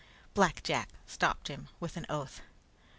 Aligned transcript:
Black 0.33 0.63
Jack 0.63 0.89
stopped 1.05 1.47
him, 1.47 1.67
with 1.79 1.95
an 1.95 2.07
oath. 2.09 2.41